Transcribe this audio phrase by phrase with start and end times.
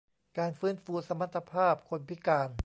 [0.37, 2.49] การฟื้นฟูสมรรถภาพคนพิการ